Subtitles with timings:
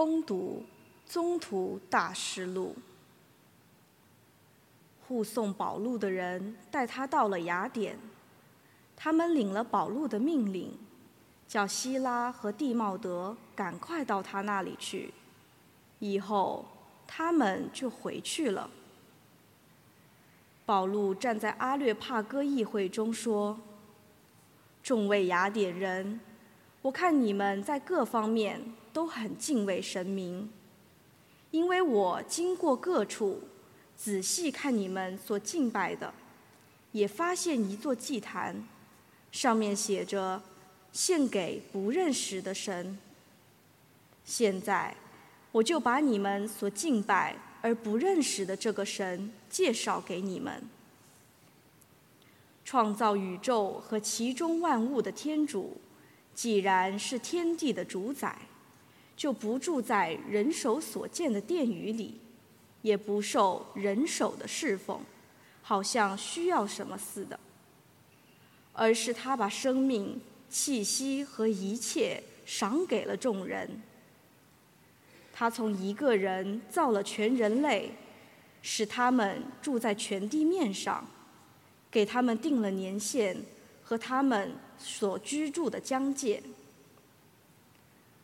[0.00, 0.64] 攻读
[1.12, 2.74] 《宗徒大事录》。
[5.06, 7.98] 护送保禄的人带他到了雅典，
[8.96, 10.72] 他们领了保禄的命令，
[11.46, 15.12] 叫希拉和蒂茂德赶快到他那里去，
[15.98, 16.64] 以后
[17.06, 18.70] 他们就回去了。
[20.64, 23.60] 保禄站在阿略帕哥议会中说
[24.82, 26.18] ：“众位雅典人，
[26.82, 28.60] 我看你们在各方面
[28.92, 30.50] 都很敬畏神明，
[31.50, 33.42] 因为我经过各处，
[33.96, 36.12] 仔细看你们所敬拜的，
[36.92, 38.66] 也发现一座祭坛，
[39.30, 40.42] 上面写着
[40.92, 42.98] ‘献给不认识的神’。
[44.24, 44.96] 现在，
[45.52, 50.62] 我就把你们所敬拜。”而不认识的这个神，介绍给你们：
[52.64, 55.76] 创造宇宙和其中万物的天主，
[56.34, 58.36] 既然是天地的主宰，
[59.16, 62.18] 就不住在人手所建的殿宇里，
[62.82, 65.00] 也不受人手的侍奉，
[65.62, 67.38] 好像需要什么似的，
[68.72, 73.82] 而是他把生命、气息和一切赏给了众人。
[75.32, 77.90] 他从一个人造了全人类，
[78.62, 81.06] 使他们住在全地面上，
[81.90, 83.36] 给他们定了年限
[83.90, 86.40] 和他们所居住的疆界。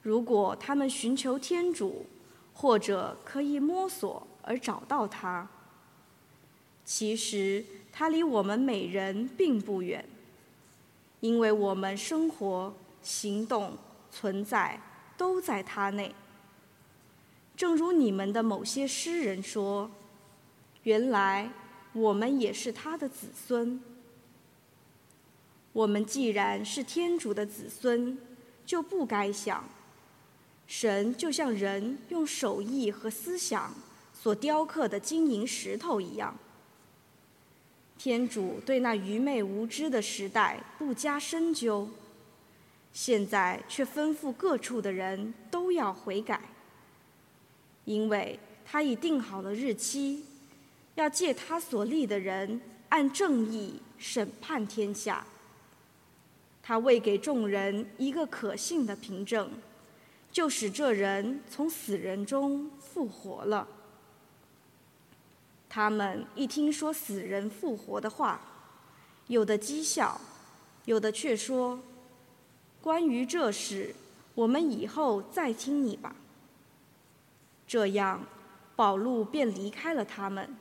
[0.00, 2.06] 如果他们寻求天主，
[2.54, 5.46] 或者可以摸索而找到他，
[6.82, 10.02] 其实他离我们每人并不远，
[11.20, 13.76] 因为我们生活、行动、
[14.10, 14.80] 存在
[15.18, 16.14] 都在他内。
[17.54, 19.90] 正如你们的某些诗人说
[20.84, 21.50] ：“原来
[21.92, 23.78] 我们也是他的子孙。
[25.72, 28.18] 我们既然是天主的子孙，
[28.66, 29.64] 就不该想，
[30.66, 33.72] 神就像人用手艺和思想
[34.12, 36.36] 所雕刻的金银石头一样。
[37.96, 41.88] 天主对那愚昧无知的时代不加深究，
[42.92, 46.40] 现在却吩咐各处的人都要悔改。”
[47.86, 50.24] 因为他已定好了日期，
[50.94, 55.26] 要借他所立的人按正义审判天下。
[56.70, 59.50] 他为给众人一个可信的凭证，
[60.30, 63.66] 就使这人从死人中复活了。
[65.68, 68.40] 他们一听说死人复活的话，
[69.26, 70.20] 有的讥笑，
[70.84, 71.80] 有的却说
[72.80, 73.92] ：“关于这事，
[74.36, 76.14] 我们以后再听你吧。”
[77.66, 78.24] 这样，
[78.76, 80.54] 宝路便离开了他们。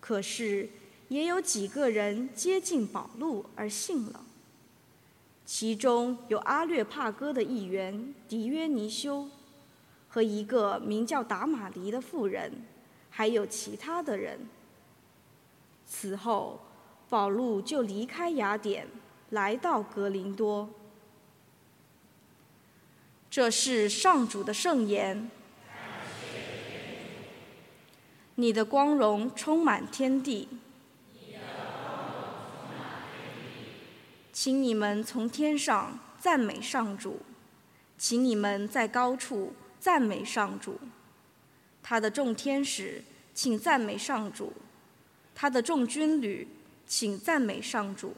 [0.00, 0.68] 可是，
[1.08, 4.26] 也有几个人接近宝路而信了。
[5.44, 9.28] 其中有阿略帕哥的议员迪约尼修，
[10.08, 12.64] 和一个名叫达玛黎的妇人，
[13.10, 14.38] 还有其他的人。
[15.84, 16.60] 此后，
[17.08, 18.88] 保禄就离开雅典，
[19.30, 20.70] 来到格林多。
[23.28, 25.30] 这是上主的圣言。
[28.36, 30.48] 你的光荣充满天地，
[34.32, 37.20] 请你们从天上赞美上主，
[37.98, 40.80] 请你们在高处赞美上主，
[41.82, 43.04] 他的众天使，
[43.34, 44.52] 请赞美上主，
[45.34, 46.48] 他的众军旅，
[46.86, 48.14] 请赞美上主。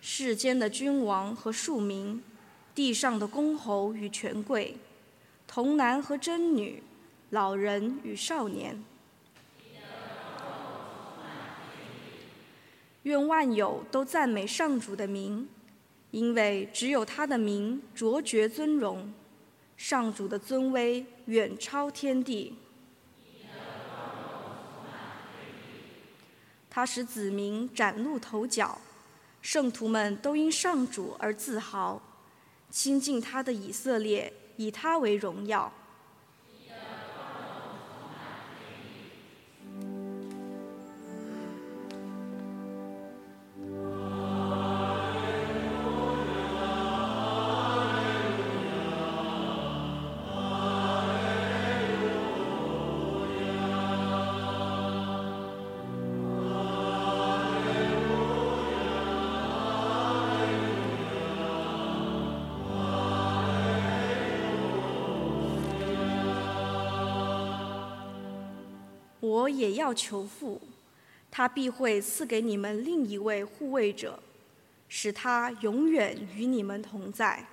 [0.00, 2.22] 世间的君王和庶民，
[2.74, 4.76] 地上的公侯与权贵。
[5.46, 6.82] 童男和贞女，
[7.30, 8.82] 老人与少年，
[13.08, 15.48] 愿万有都赞美上主的名，
[16.10, 19.10] 因为只有他的名卓绝尊荣，
[19.78, 22.54] 上主的尊威远超天地。
[26.68, 28.78] 他使子民崭露头角，
[29.40, 32.02] 圣徒们都因上主而自豪，
[32.68, 34.30] 亲近他的以色列。
[34.58, 35.72] 以他为荣耀。
[69.28, 70.58] 我也要求父，
[71.30, 74.18] 他必会赐给你们另一位护卫者，
[74.88, 77.44] 使他永远与你们同在。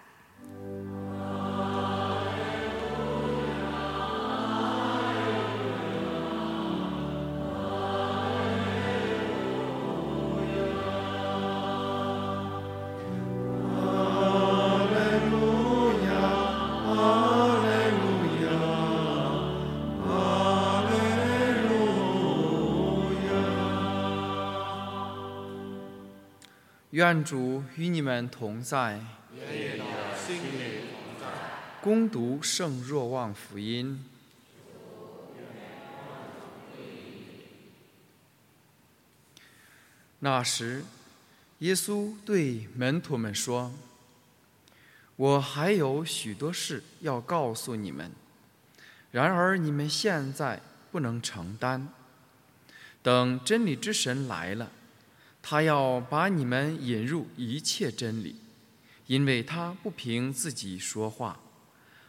[26.96, 29.02] 愿主与你们同在。
[29.36, 31.28] 愿你的心灵同在。
[31.82, 34.02] 攻读圣若望福音。
[40.20, 40.86] 那时，
[41.60, 43.74] 耶稣对门徒们说
[45.18, 48.10] ：“我还有许多事要告诉你们，
[49.12, 50.62] 然而你们现在
[50.94, 51.90] 不能承担。
[53.04, 54.72] 等真理之神来了。”
[55.48, 58.36] 他要把你们引入一切真理，
[59.06, 61.40] 因为他不凭自己说话，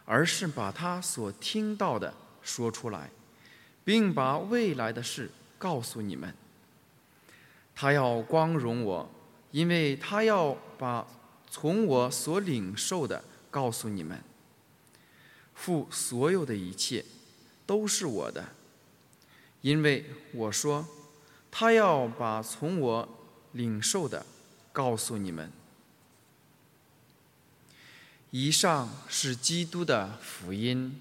[0.06, 3.10] 而是把他所听到的说出来，
[3.84, 6.34] 并把未来的事告诉你们。
[7.74, 9.06] 他要光荣我，
[9.50, 11.06] 因为他要把
[11.50, 14.18] 从我所领受的告诉你们。
[15.54, 17.04] 父所有的一切
[17.66, 18.42] 都是我的，
[19.60, 20.88] 因为我说，
[21.50, 23.06] 他要把从我。
[23.56, 24.26] 领受的，
[24.72, 25.50] 告诉你们。
[28.30, 31.00] 以上是基督的福音。